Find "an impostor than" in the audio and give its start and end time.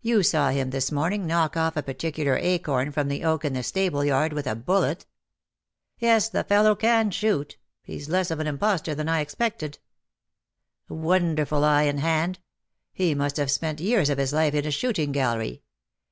8.40-9.08